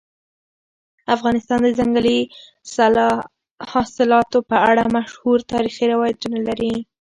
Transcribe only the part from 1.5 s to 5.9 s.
د ځنګلي حاصلاتو په اړه مشهور تاریخي